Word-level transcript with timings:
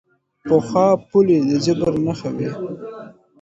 پخوا 0.47 0.85
پولې 1.09 1.37
د 1.49 1.51
جبر 1.63 1.91
نښه 2.05 2.29
وې. 2.37 2.51